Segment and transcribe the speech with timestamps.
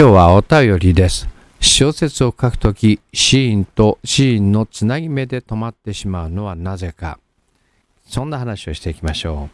[0.00, 1.28] 今日はお便りです。
[1.60, 7.18] 小説を書くとき、シーンとシーンのつなぎ目で止まってしまうのはなぜか。
[8.06, 9.50] そんな話をしていきましょ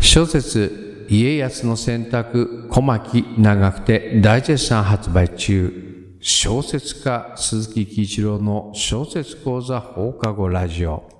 [0.00, 0.02] う。
[0.02, 6.16] 小説、家康の選択、小牧長久手大絶賛発売中。
[6.22, 11.15] 小説家、鈴木喜一郎の小説講座放課後ラジオ。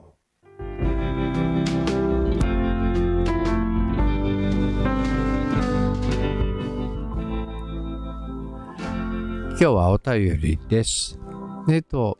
[9.58, 11.18] 今日はお便りです。
[11.70, 12.18] えっと、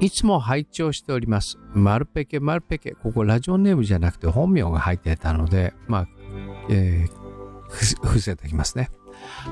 [0.00, 1.58] いつも拝聴しております。
[1.74, 2.92] マルペケ、マルペケ。
[2.92, 6.08] ここラジオネームじゃなくて本名が入ってたので、まあ、
[6.70, 7.68] えー、
[8.00, 8.88] 伏せておきますね。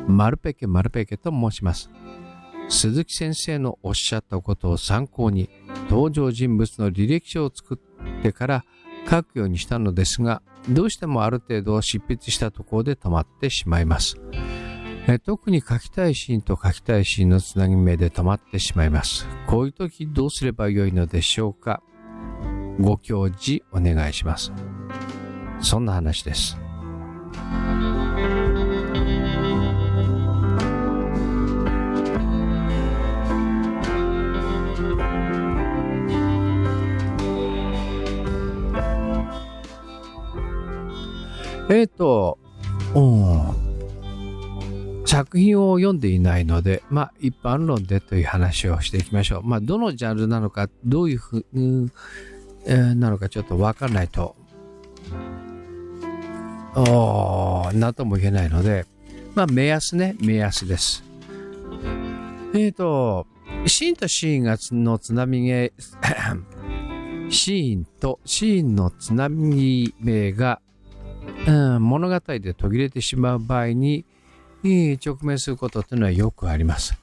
[0.08, 1.90] マルペケ、マルペケと申します。
[2.70, 5.50] 鈴木先生のおっしゃったことを参考に、
[5.90, 7.78] 登場人物の履歴書を作
[8.18, 8.64] ってから
[9.10, 10.40] 書くようにしたのですが、
[10.70, 14.16] どうしてもある程度執筆したところで止まってしまいます。
[15.12, 19.26] え特に書きたいシーンと書きたいシーンのつなぎ目で止まってしまいます。
[19.48, 21.82] こういう時どうすればよいのでしょうか？
[22.78, 24.52] ご教示お願いします。
[25.60, 26.56] そんな話です。
[41.68, 42.38] えっ、ー、と、
[42.94, 43.69] うん、
[45.10, 49.42] 作品を読んでいないので、まあ、一般論でという話をしていきましょう。
[49.42, 51.90] まあ、どのジャンルなのか、どういうふう、
[52.94, 54.36] なのかちょっとわかんないと、
[56.76, 58.86] おなんとも言えないので、
[59.34, 61.02] まあ、目安ね、目安です。
[62.54, 63.26] えっ、ー、と、
[63.66, 65.72] シーンとシーンがのつなみ目、
[67.30, 70.60] シーンとシーンのつなみ目が、
[71.48, 74.04] うん、物語で途切れてしまう場合に、
[74.62, 76.98] に直面することというのはよくあります。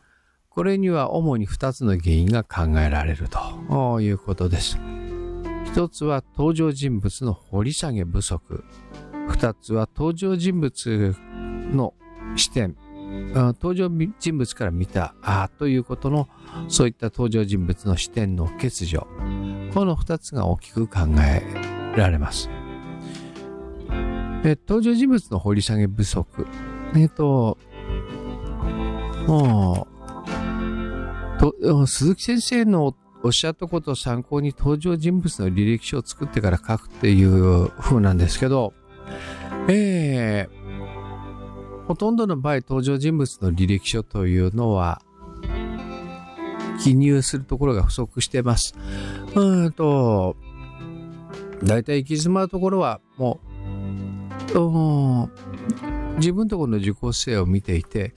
[0.50, 4.78] これには主に2つの原因が考えられるということです。
[5.74, 8.64] 1つは登場人物の掘り下げ不足。
[9.30, 11.16] 2つは登場人物
[11.72, 11.94] の
[12.36, 12.76] 視点。
[13.26, 13.90] 登場
[14.20, 16.28] 人物から見たあということの
[16.68, 19.02] そういった登場人物の視点の欠如。
[19.74, 21.44] この2つが大きく考え
[21.96, 22.50] られます。
[24.68, 26.48] 登場人物の掘り下げ不足。
[26.98, 27.58] えっと、
[29.28, 29.88] も
[31.38, 38.74] う、と鈴木先生のおっしゃったことを参考に登場人物の履歴書を作ってから書くっていう風なんですけど、
[39.68, 45.02] えー、ほとんどの場合登場人物の履歴書というのは、
[46.84, 48.74] 記入するところが不足してます。
[49.36, 50.36] うんと、
[51.64, 53.48] だいたい行き詰まるところはもう、
[56.18, 58.14] 自分ところの受講生を見ていて、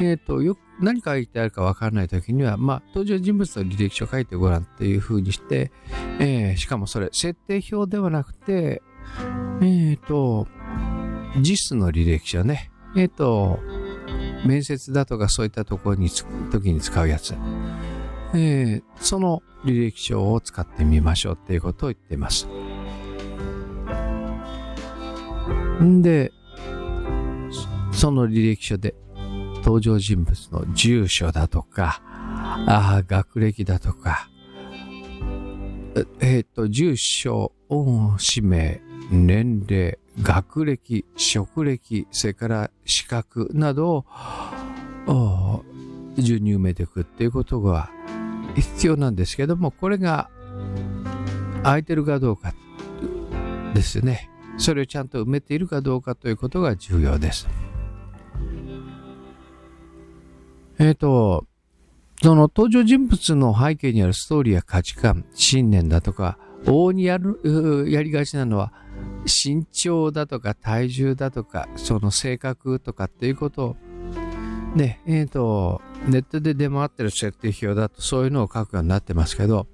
[0.00, 5.72] えっ、ー、と、よ何書いてあるかわからないときには、まあ、登場人物の履歴書を書いてごらんっていう風にして、
[6.20, 8.82] えー、しかもそれ、設定表ではなくて、
[9.60, 10.46] えっ、ー、と、
[11.40, 12.70] 実の履歴書ね。
[12.96, 13.58] えっ、と、
[14.46, 16.10] 面接だとかそういったところに、
[16.50, 17.34] 時に使うやつ。
[18.34, 22.48] えその履歴書を使ってみましょうっていうことを言っています。
[25.82, 26.32] んで、
[27.96, 28.94] その履歴書で
[29.64, 34.28] 登場人物の住所だとか、あ学歴だとか、
[36.20, 37.52] えっ、ー、と、住所、
[38.18, 44.04] 氏名、年齢、学歴、職歴、それから資格など
[45.06, 45.64] を
[46.18, 47.90] 順に埋めていくっていうことが
[48.54, 50.28] 必要なんですけども、これが
[51.62, 52.54] 空いてるかどうか
[53.72, 54.30] ですね。
[54.58, 57.48] それをちゃんと埋めているかどうかということが重要です。
[60.78, 61.46] えっ、ー、と、
[62.22, 68.72] その登場人物の背景にあるストーリーや価値観、信念だとか、往々にやる、やりがちなのは、
[69.24, 73.66] 身長だとか体重だとか、その性格とかっていうこと。
[73.66, 73.76] を、
[74.74, 79.66] ね、えっ、ー、と、ネットで出回ってる設定表だとそういうのを書くようになってますけど、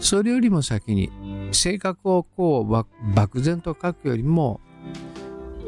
[0.00, 1.10] それよりも先に、
[1.52, 4.60] 性格をこう、漠然と書くよりも、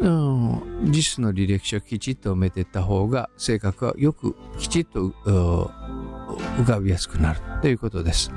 [0.03, 8.33] うん、実質の履歴書をきちっと埋めていった方が性格はよくきちっと浮かびやすくなるということです。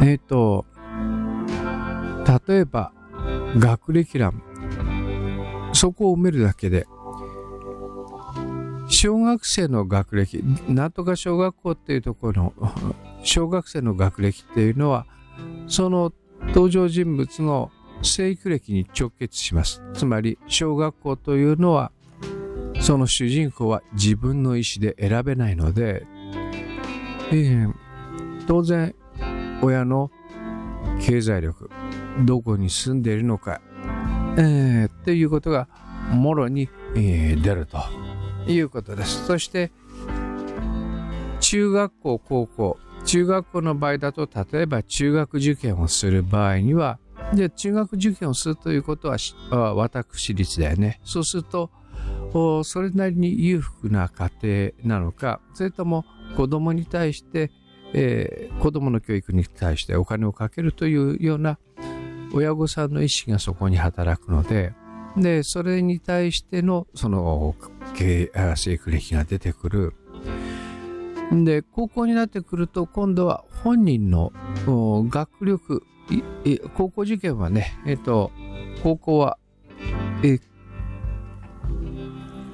[0.00, 0.64] えっ、ー、と、
[2.48, 2.92] 例えば
[3.58, 4.42] 学歴欄、
[5.74, 6.86] そこを埋めるだけで、
[8.88, 12.72] 小学生の学歴、なんとか小学校っていうところの
[13.22, 15.04] 小学生の学歴っていうのは、
[15.66, 16.12] その
[16.48, 17.70] 登場人物の
[18.02, 19.82] 生育歴に直結します。
[19.94, 21.92] つまり、小学校というのは、
[22.80, 26.06] その主人公は自分の意思で選べないので、
[27.30, 27.74] えー、
[28.46, 28.94] 当然、
[29.62, 30.10] 親の
[31.00, 31.70] 経済力、
[32.24, 33.60] どこに住んでいるのか、
[34.36, 35.68] えー、っていうことが
[36.12, 37.78] もろに、えー、出ると
[38.46, 39.26] いうことです。
[39.26, 39.72] そして、
[41.40, 46.98] 中学校、高校、中学校の場合だと、例えば中学受験をする場合には、
[47.34, 49.16] で、中学受験をするということは、
[49.50, 51.00] 私立だよね。
[51.04, 51.70] そうすると、
[52.64, 56.04] それなりに裕福な家庭なのか、それとも
[56.36, 57.50] 子供に対して、
[57.94, 61.58] えー、子供の教育に対してお金をかけるというような
[62.34, 64.74] 親御さんの意思がそこに働くので、
[65.16, 67.56] で、それに対しての、その、
[67.94, 69.94] 生育歴が出てくる。
[71.32, 74.32] で、高校になってくると、今度は本人の
[74.66, 75.82] 学力、
[76.74, 78.30] 高校受験はね、えっ、と、
[78.82, 79.38] 高校は、
[80.22, 80.38] え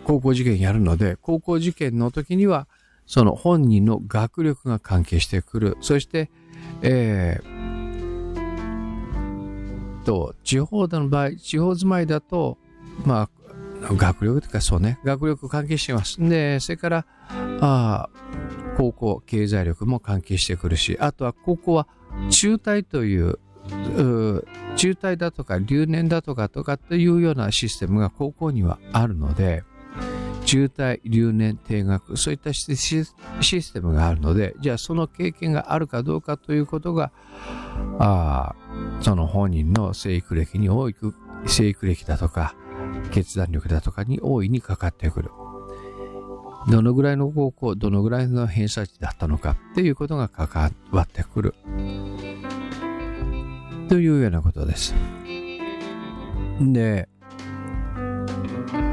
[0.05, 2.67] 高校受験やるので、高校受験の時には、
[3.07, 5.77] その本人の学力が関係してくる。
[5.81, 6.31] そして、
[6.83, 7.65] えー、
[10.05, 12.59] と、地方の場合、地方住まいだと、
[13.05, 16.21] まあ、学力というかそうね、学力関係してます。
[16.21, 17.07] で、それから、
[17.61, 18.09] あ
[18.77, 21.89] 高校、経済力も関係してくるし、あとは高校は
[22.31, 23.39] 中退とい、う
[24.77, 29.65] 中退だとか留年だとかとかっていうようなシステムが高校にはあるので、
[30.45, 37.13] 中退、留年、定額、そういったシステムがあるので、じゃあその経験があるかどうかということが、
[37.99, 38.55] あ
[39.01, 41.15] その本人の生育歴に多く、
[41.47, 42.55] 生育歴だとか、
[43.11, 45.31] 決断力だとかに大いにかかってくる。
[46.69, 51.55] どのぐらいの高校、どのぐらいの偏差値だったのかっていうことが関わってくる。
[53.89, 54.95] というようなことです。
[56.61, 57.09] で、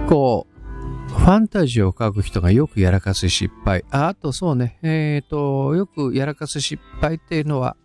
[0.07, 3.83] こう、ファンタジーを書く人がよくやらかす失敗。
[3.91, 7.75] ああとそうね、えっ、ー、と、よくやらかす失敗っていうのは、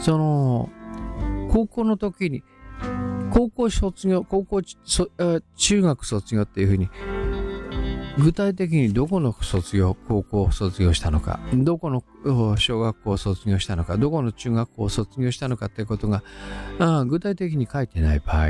[0.00, 0.70] その、
[1.50, 2.42] 高校の時に、
[3.32, 6.88] 高校卒業、高校、中学卒業っていうふうに、
[8.18, 12.02] 具体的にどこの卒業、高校を卒業したのか、どこの
[12.56, 16.22] 小学校を卒業したのか、どこの中学校を卒業したのかっていうことが
[16.78, 18.48] あ具体的に書いてない場合、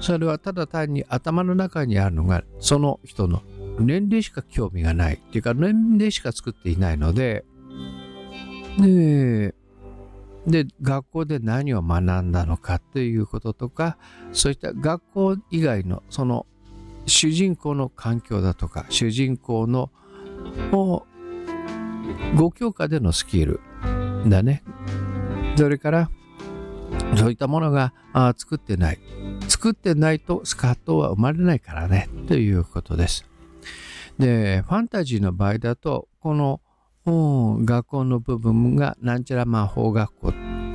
[0.00, 3.42] それはただ単に頭の中にあるのが、その人の
[3.78, 5.14] 年齢しか興味がない。
[5.14, 7.44] っていうか、年齢しか作っていないので、
[8.78, 9.54] で、
[10.46, 13.96] で、学校で何を学んだのかっていうこととか、
[14.32, 16.46] そういった学校以外のその
[17.06, 19.90] 主人公の環境だとか、主人公の
[20.72, 23.60] 5教科でのスキル
[24.26, 24.62] だね。
[25.56, 26.10] それから、
[27.16, 28.98] そういったものがあ作ってない。
[29.48, 32.08] 作ってないとスカットは生まれないからね。
[32.28, 33.28] ということです。
[34.18, 36.60] で、ファンタジーの場合だと、この、
[37.04, 40.12] 学校の部分がなんちゃら魔法学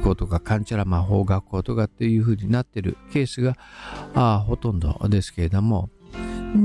[0.04, 3.56] 校とかかんちゃら魔法学校とかっていう風になってるケースが
[4.14, 5.90] あほとんどですけれども、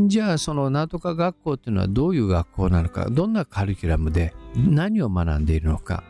[0.06, 6.04] じゃあそのなんとか学校っていうのはどういう学校なのか、どんなカリキュラムで何を学んでいるのか、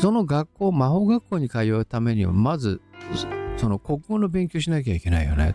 [0.00, 2.80] その学校、魔法学校に通うためには、まず、
[3.56, 5.54] その国語の勉強しなきゃいけないよね。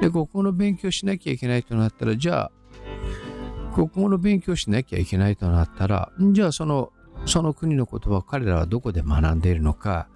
[0.00, 6.92] で、国語の勉強しなきゃいけないとなったら、じゃあ、国語の勉強しなきゃいけないとなったら、じゃあその、
[7.26, 10.08] その国の言葉を彼らはどこで学んでいるのか、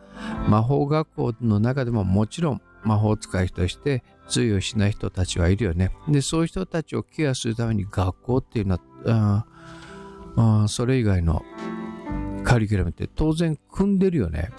[0.48, 5.92] 魔法学校の中でももちろん魔法使いとして通用しない人たちはいるよね。
[6.08, 9.46] で、そういう人たちをケアするために学校っていうのは、
[10.36, 11.44] ああそれ以外の
[12.44, 14.50] カリキュラムって当然組んでるよね。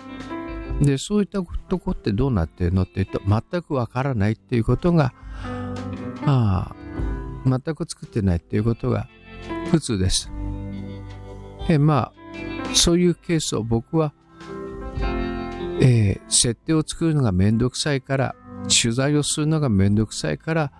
[0.82, 5.13] で、そういったとこってどうなってるのって言うと、全くわからないっていうことが、
[6.25, 6.75] ああ、
[7.46, 9.08] 全く作ってないっていうことが
[9.72, 10.32] 普通です。
[11.70, 14.13] えまあ、そういうケースを僕は、
[15.82, 20.72] えー、設定を作るのがめんどくさいから、取材をするのがめんどくさいから、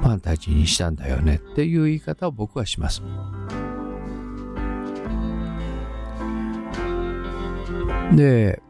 [0.00, 3.02] ファンタジーにしたんだよねっていう言い方を僕はします。
[8.14, 8.62] で、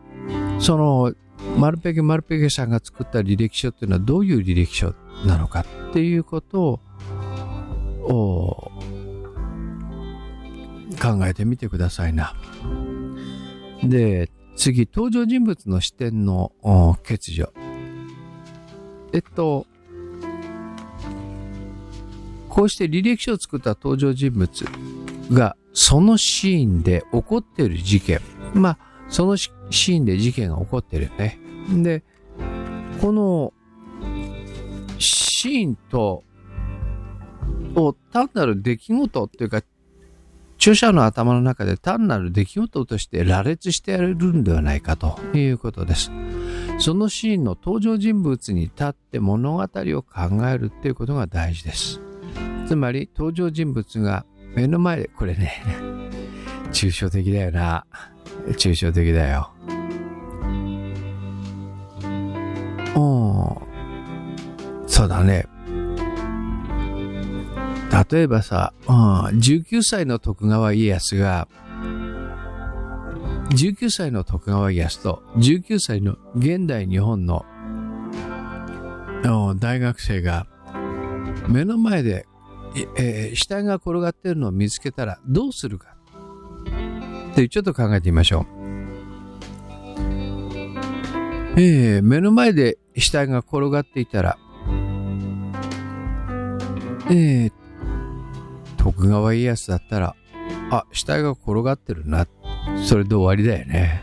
[0.59, 1.14] その、
[1.59, 4.95] マルペケ・マルペケさんが作った履歴書っていうのはどういう履歴書
[5.26, 5.61] なのか
[5.91, 6.81] っていうこと
[8.05, 8.71] を
[11.00, 12.35] 考えてみてくださいな。
[13.83, 16.52] で、次、登場人物の視点の
[17.02, 17.52] 欠如。
[19.12, 19.66] えっと、
[22.49, 24.64] こうして履歴書を作った登場人物
[25.30, 28.21] がそのシーンで起こっている事件。
[28.54, 28.78] まあ、
[29.09, 31.38] そのシーンで事件が起こってるよね。
[31.82, 32.02] で、
[33.00, 33.52] この
[34.99, 36.25] シーンと、
[37.75, 39.62] を単なる出来事っていうか、
[40.62, 46.12] 著者の頭の中で単なる出来事として羅列してやれるんではないかということです。
[46.78, 52.00] そのシーンの登場人物に立って物語を考えるっていうことが大事です。
[52.69, 55.64] つまり登場人物が目の前で、これね、
[56.71, 57.85] 抽象的だよな。
[58.50, 59.50] 抽象的だよ。
[62.95, 64.87] うん。
[64.87, 65.45] そうだね。
[68.11, 68.94] 例えばさ、うん、
[69.38, 71.46] 19歳の徳川家康が、
[73.50, 77.44] 19歳の徳川家康と19歳の現代日本の
[79.58, 80.46] 大学生が
[81.49, 82.26] 目の前で、
[82.96, 85.96] えー、死体が転がっているのを見つけたらどうするか？
[87.32, 88.46] ってちょっと考えてみましょう。
[91.61, 94.38] えー、目の前で死体が転がっていたら、
[97.11, 97.52] えー、
[98.83, 100.17] 徳川家康だったら、
[100.71, 102.27] あ、死体が転がってるな。
[102.85, 104.03] それで終わりだよね。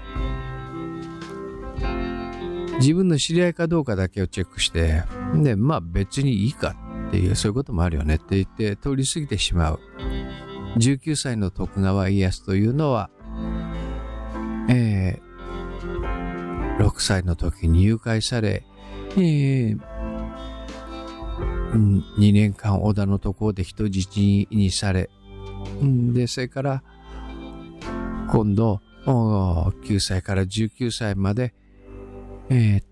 [2.79, 5.03] 自分の知り合いかどうかだけをチェックして、
[5.35, 6.77] で、まあ別にいいか
[7.09, 9.79] っていう、そういうこともあるよねって言って通り過ぎてしまう。
[10.77, 13.09] 19歳の徳川家康というのは、
[14.69, 18.63] えー、6歳の時に誘拐され、
[19.17, 19.88] えー、
[21.73, 25.09] 2年間織田のところで人質にされ、
[25.81, 26.83] で、それから、
[28.31, 31.53] 今度、9歳から19歳まで、
[32.49, 32.83] えー、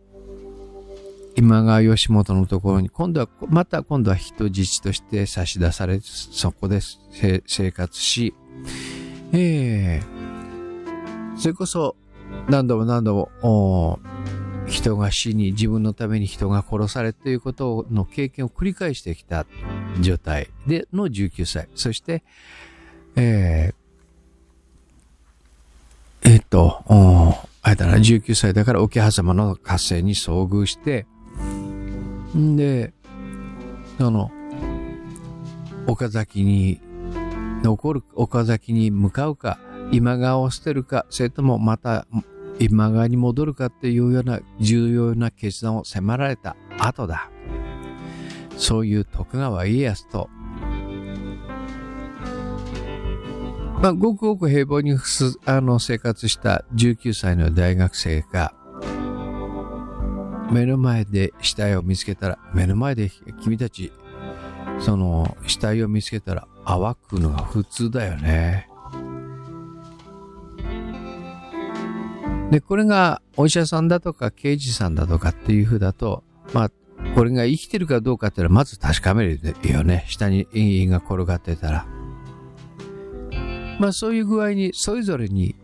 [1.36, 6.80] 今川義元のところに、今度は、また今度は人質として差し出され、そこで
[7.46, 8.34] 生活し、
[9.32, 11.96] えー、それこそ
[12.50, 14.00] 何度も何度も、
[14.68, 19.46] 人が死に自分のために人が殺されということの経験を繰り返してきた
[20.02, 21.68] 状態での19歳。
[21.76, 22.24] そして、
[23.16, 26.84] えー、え、っと、
[27.62, 31.06] あれだな、19歳だから桶狭間の合戦に遭遇して、
[32.36, 32.94] んで、
[33.98, 34.32] その、
[35.88, 36.82] 岡崎に、
[37.64, 39.58] 残る岡崎に向かうか、
[39.92, 42.06] 今川を捨てるか、それともまた
[42.60, 47.30] 今川に戻るかっていうような重要な決断を迫られた後だ。
[48.58, 50.30] そういう徳川家康と、
[53.82, 54.98] まあ、ごくごく平凡に
[55.46, 58.54] あの生活した19歳の大学生が、
[60.52, 63.12] 目の前で死体を見つけたら、目の前で
[63.44, 63.92] 君たち、
[64.80, 68.68] その死体を見つけたら、淡くのが普通だよね。
[72.52, 76.24] で、これがお医者さんだとか刑事さんだとかっていう風だと、
[76.54, 76.72] まあ、
[77.14, 80.06] これが生きてるかどうかっていうのはまず確かめるよね。
[80.08, 81.86] 下に陰影が転がってたら。
[83.80, 85.56] まあそういう具合にそれぞれに、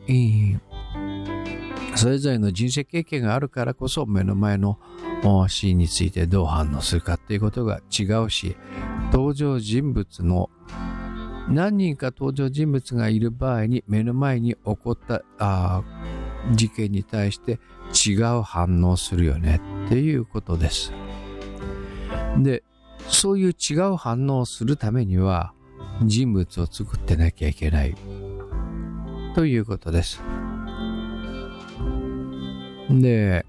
[1.96, 4.78] それぞれの人生経験があるからこそ目の前の
[5.48, 8.56] シーンについてどう反応するかっていうことが違うし、
[9.12, 10.52] 登場人物の
[11.50, 15.82] 何人か登場人物がいる場合に目の前に起こったあ
[16.52, 17.60] 事件に対して
[18.08, 20.92] 違う反応するよねっていうことです。
[22.38, 22.64] で、
[23.08, 25.54] そういう違う反応をするためには
[26.04, 27.96] 人物を作ってなきゃいけない
[29.36, 30.22] ということです。
[32.90, 33.46] で、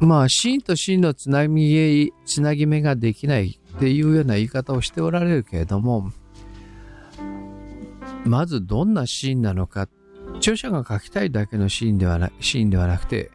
[0.00, 6.10] まあ、シーンとシーンのつなぎ、つなぎ目ができないっていうような言い方をしておられるけれども、
[8.24, 9.90] まずどんなシーンなのかっ
[10.40, 13.30] 著者が書きたいだけのシーンではなシーンではなくて、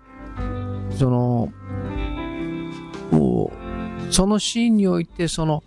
[0.97, 1.53] その、
[4.09, 5.63] そのシーンにおいて、その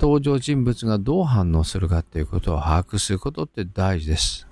[0.00, 4.46] 登場人物がどう反応するかということを把握することって大事です。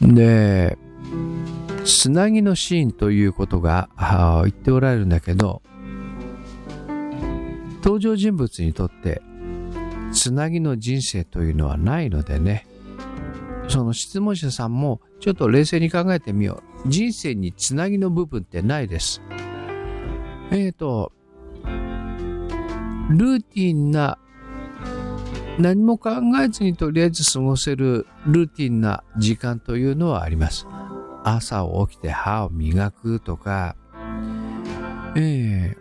[0.00, 0.76] で、
[1.84, 3.88] つなぎのシーンということが
[4.42, 5.62] 言っておられるんだけど、
[7.82, 9.22] 登場人物にとって
[10.12, 12.66] つなぎの人生というのはないのでね、
[13.68, 16.88] その質問者さんもちょっと冷静に考えてみよう。
[16.88, 19.22] 人生につなぎの部分ってないです。
[20.50, 21.12] えっ、ー、と、
[23.10, 24.18] ルーティンな、
[25.58, 26.10] 何も考
[26.42, 30.66] えずにとりあえず過ごせるルーティンな時間というのはあります。
[31.22, 33.76] 朝起きて歯を磨くとか、
[35.16, 35.79] えー、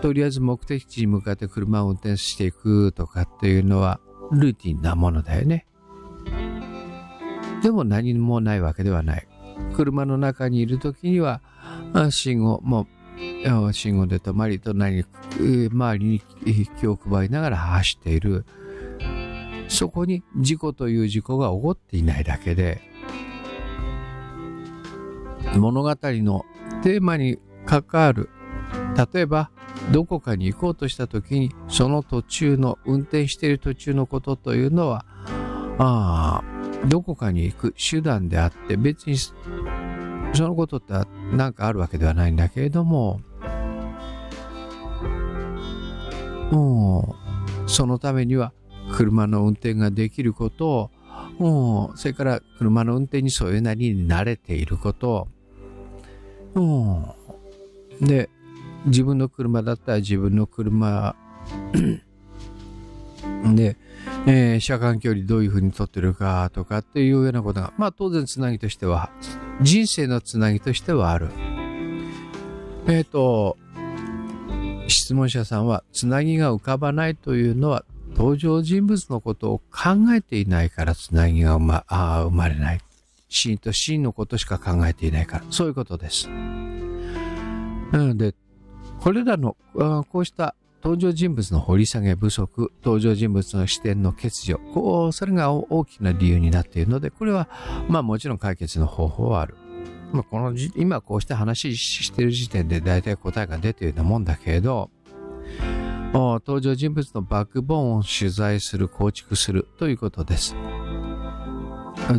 [0.00, 4.00] とりあえず目的地に向かって車を運転していくとかっていうのは
[4.30, 5.66] ルーティンなものだよね。
[7.62, 9.26] でも何もないわけではない。
[9.74, 11.40] 車の中にいる時には、
[12.10, 12.86] 信号、も
[13.66, 15.04] う、信号で止まり、隣に、
[15.68, 18.44] 周りに気を配りながら走っている。
[19.68, 22.80] そこに事故という事故が起こっていないだけで、
[25.56, 26.44] 物語の
[26.82, 28.30] テーマに関わる、
[29.12, 29.50] 例えば、
[29.92, 35.04] どこかに行こうとした時に、その途中の、運転している途中のことというのは、
[35.78, 39.32] ああ、どこかに行く手段であって、別にそ
[40.46, 40.94] のことって
[41.32, 43.20] 何かあるわけではないんだけれども、
[46.50, 47.16] も
[47.66, 48.52] う、そのためには
[48.92, 50.90] 車の運転ができることを、
[51.38, 55.28] もう、それから車の運転にそういうなりに慣れていること
[56.54, 57.14] を、
[58.00, 58.30] で、
[58.86, 61.16] 自分の車だったら自分の車
[63.54, 63.76] で、
[64.26, 69.10] えー、車間距離どういうふうに取ってるかとかっていうようなことが、まあ当然つなぎとしては、
[69.60, 71.28] 人生のつなぎとしてはある。
[72.86, 73.56] えっ、ー、と、
[74.88, 77.84] 質問者さんは、つなぎが浮かばないというのは、
[78.16, 82.80] 登場人物のことを考えていないからつなぎが生まあ生まれない。
[83.28, 86.28] シーンとシーンのことしか考えていないから、そういうことです。
[86.28, 88.34] なので、
[89.00, 89.56] これらの、
[90.10, 97.48] こうした登場人物の掘り下げ不足、登場人物の視点の欠如、こう、それが大きな理由になっているので、これは、
[97.88, 99.56] まあもちろん解決の方法はある。
[100.12, 104.90] まあ、この今こうして話してる時点で大体答えが出ているようなもんだけれど、
[106.14, 110.56] 登場人物のバックボーンを取材する、構築するということです。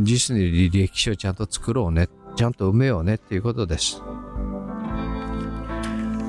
[0.02, 4.04] 実に履歴書をちゃんと作ろうね、ちゃんと埋めようねっていうことです。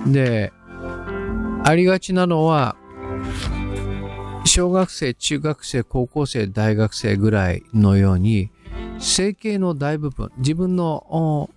[0.07, 0.53] で、
[1.65, 2.77] ありがちなのは、
[4.45, 8.51] 小学生、中学生、高校生、大学生ぐらいのように、
[8.99, 11.51] 生計の大部分、自分の、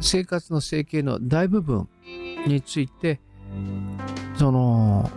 [0.00, 1.88] 生活の生計の大部分
[2.46, 3.20] について、
[4.36, 5.10] その、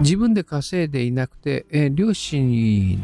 [0.00, 3.02] 自分で稼いでいなくて、えー、両親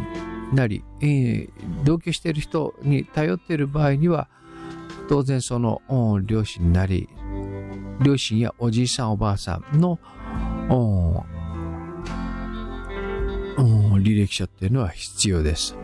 [0.52, 4.28] なり、えー、同居している人に頼っている場合には、
[5.08, 5.80] 当然その
[6.24, 7.08] 両親なり、
[8.02, 9.98] 両親やおじいさんおばあさんの
[14.06, 15.76] 履歴書っていうのは必要です。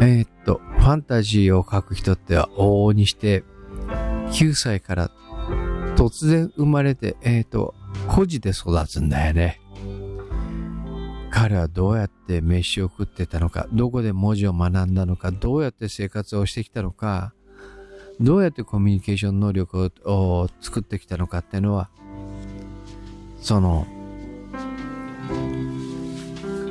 [0.00, 3.42] えー、っと、ファンタジーを書く人っては往々にして
[4.30, 5.10] 9歳から
[5.96, 7.74] 突然生まれて、えー、っと、
[8.06, 9.60] 孤児で育つんだよね。
[11.30, 17.34] 彼はどうやって飯を食ってたのか、どこで文字を学んだのか、どうやって生活をしてきたのか、
[18.20, 21.88] どうやってコミュニケーション能力を作ってきたのかっていうのは、
[23.40, 23.86] その、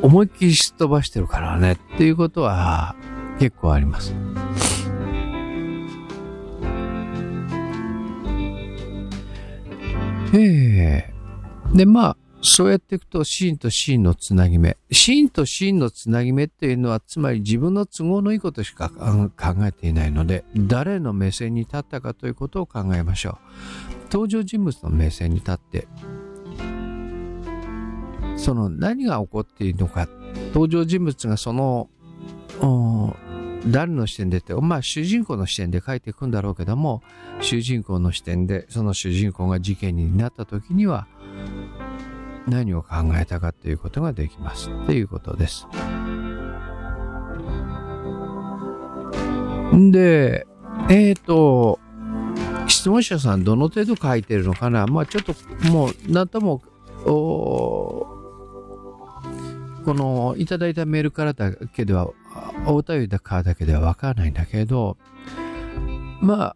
[0.01, 2.95] 思いっきりすっ飛ばしてるからねっていうことは
[3.39, 4.13] 結構あります。
[10.33, 11.13] ええ、
[11.73, 14.77] で、まあ、そうやっていくとシーンとシーンのつなぎ目。
[14.91, 19.31] シーンとシーンのつなぎ目っていうのは、つまり自分の都合のいいことしか考
[19.65, 23.37] えていないので、誰の目線に立ったかということを考えましょう。
[24.11, 25.87] 登場人物の目線に立って、
[28.37, 30.07] その何が起こっているのか、
[30.53, 31.89] 登場人物がその、
[33.67, 37.01] 誰の視点でって、まあ主人公の視点で書いていくんだろうけども、
[37.41, 41.07] 主人公の視点で、その主人公が事件になった時には、
[42.47, 45.67] 何を考えたかということができますっていうことです。
[49.91, 50.47] で、
[50.89, 51.79] えっ、ー、と、
[52.67, 54.87] 質問者さんどの程度書いてるのかな？
[54.87, 55.33] まあちょっと
[55.69, 56.61] もう何とも、
[57.05, 58.07] こ
[59.87, 62.09] のいただいたメールからだけでは、
[62.65, 64.97] お便りだからだけではわからないんだけど、
[66.21, 66.55] まあ、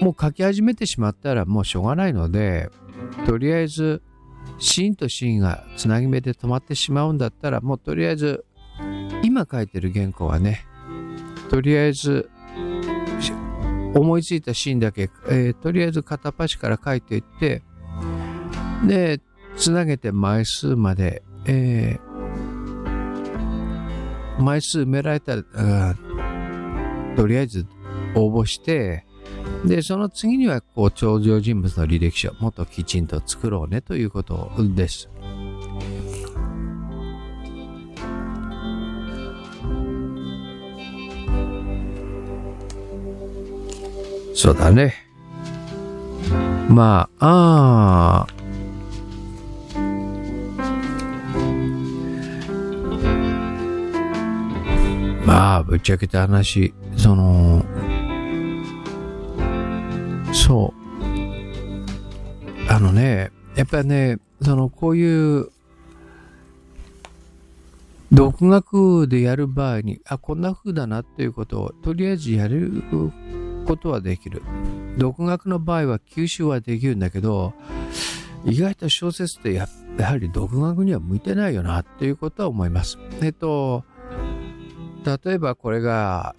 [0.00, 2.70] もう書き始めてしまったらもうしょうがないので、
[3.26, 4.02] とりあえず
[4.58, 8.44] シーンとシーンがつなぎ目で止まってしまうんだったら、もうとりあえず、
[9.22, 10.64] 今書いてる原稿はね、
[11.50, 12.30] とりあえず、
[13.94, 17.62] 思いついたシーンだけ、えー、とりあえず片っ端から書いていって、
[18.86, 19.20] で、
[19.56, 25.94] つなげて枚数まで、えー、枚数埋められたら、
[27.16, 27.66] とりあえず
[28.14, 29.05] 応募して、
[29.64, 35.08] で、その次には、こう、頂上人物の履歴書、もっときちんと作ろうねということです。
[44.34, 44.94] そうだね。
[46.68, 48.36] まあ、ああ、
[55.32, 57.64] ああ、ぶっちゃけた話、その、
[60.46, 60.86] そう。
[62.70, 65.48] あのね、やっぱりね、その、こういう、
[68.12, 72.84] 独学でやる場合に、あ、こんな風だなっていうことを、とりあえずやる
[73.66, 74.42] ことはできる。
[74.98, 77.52] 独学の場合は吸収はできるんだけど、
[78.44, 82.98] 意外と小説ってややはり独学には向いてないよなっていうことは思います。
[83.20, 83.82] えっと、
[85.04, 86.36] 例えばこれが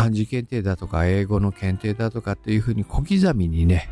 [0.00, 3.88] 漢字検定だとか英語の検定だとかっていうふうに小刻みにね、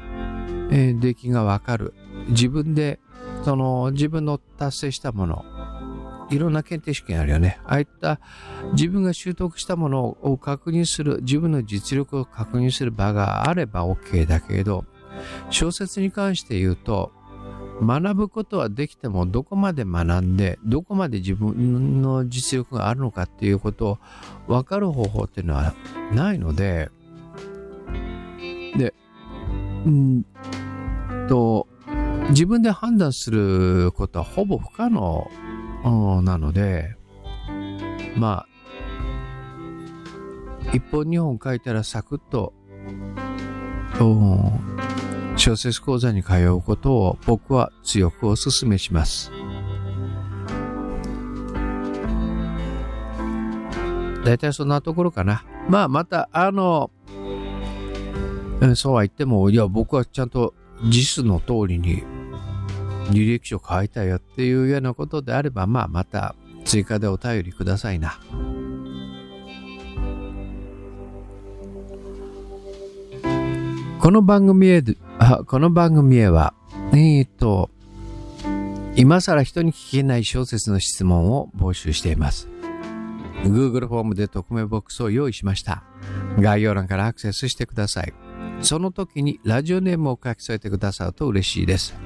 [0.71, 1.94] えー、出来がわかる。
[2.29, 3.01] 自分で、
[3.44, 5.44] その自分の達成したもの、
[6.31, 7.59] いろんな検定試験あるよね。
[7.64, 8.21] ああいった
[8.73, 14.85] 自分が習得したものを確認する、自分の実力を確認する場があれば OK だけれど、
[15.51, 17.12] 小説に関して言うと、
[17.81, 23.99] 学ぶことはできてもどこまで学んでどこまで自分の実力があるのかっていうことを
[24.47, 25.75] 分かる方法っていうのは
[26.12, 26.91] ないので
[28.77, 28.95] で
[29.87, 30.25] うん
[31.29, 31.69] と
[32.31, 35.31] 自分で判断することはほぼ不可能
[36.23, 36.97] なので
[38.17, 38.49] まあ
[40.73, 42.53] 一本二本書いたらサクッと
[45.38, 49.31] 小説講座に通うことを僕は強くお勧めします。
[54.24, 55.44] 大体そんなところかな。
[55.68, 56.90] まあまた、あの、
[58.74, 62.03] そうは言っても、いや、僕はちゃんと実の通りに
[63.11, 68.18] 履歴書書いたよっていうようなことであれば、まあまた追加でお便りくださいな。
[74.01, 74.83] この番組へ
[75.20, 76.54] あこの番組へは、
[76.94, 77.70] えっ、と、
[78.94, 82.48] 今更人に聞けない小説の質問を募集しています。
[83.42, 85.83] Google フォームで匿名ボックスを用意しました。
[86.38, 88.12] 概要欄からアクセスしてください。
[88.61, 91.96] その時にラジオネームを書き添えてくださると嬉しいです。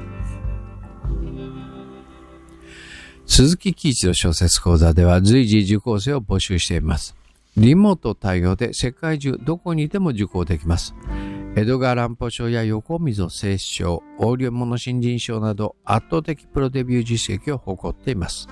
[3.27, 7.15] 鈴木喜一の小説講座では随時受講生を募集しています。
[7.57, 10.95] リモート対応で世界中どこにいても受講できます。
[11.55, 18.49] 江戸川乱歩賞や横溝正史賞、横領物新人賞など圧倒的プロデビュー実績を誇っています。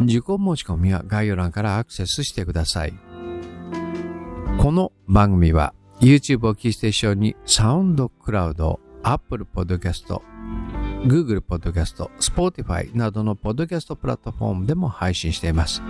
[0.00, 2.94] 受講申し込みは概要欄からアクセスしてください。
[4.58, 10.20] この番組は YouTube をキーステーションにサウンドクラウド、Apple Podcast、
[11.04, 15.80] Google Podcast、Spotify などのポッドキャストプラットフォームでも配信しています。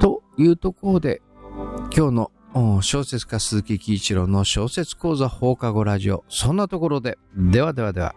[0.00, 1.20] というところで
[1.94, 2.32] 今日の
[2.82, 6.24] 小説家鈴木喜一郎の小説講座放課後ラジオ。
[6.28, 8.14] そんなところで、ではではでは。